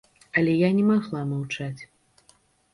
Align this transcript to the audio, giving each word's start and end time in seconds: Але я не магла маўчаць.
Але 0.39 0.55
я 0.59 0.69
не 0.77 0.83
магла 0.87 1.21
маўчаць. 1.35 1.81